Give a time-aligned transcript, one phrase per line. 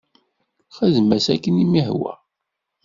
[0.77, 2.13] Xdem-as akken i m-ihwa.